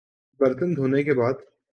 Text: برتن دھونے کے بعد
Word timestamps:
برتن 0.39 0.75
دھونے 0.75 1.03
کے 1.03 1.13
بعد 1.13 1.33